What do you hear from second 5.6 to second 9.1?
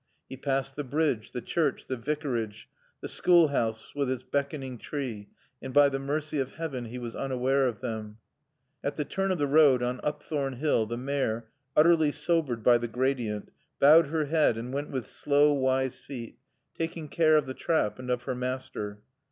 and by the mercy of heaven he was unaware of them. At the